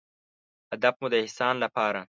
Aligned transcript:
هدف 0.71 0.95
مو 1.01 1.07
د 1.11 1.15
احسان 1.23 1.55
لپاره 1.63 1.99